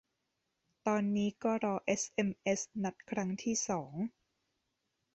[0.87, 3.93] ตอนนี้ก็รอเอสเอ็มเอสนัดครั้งที่สอง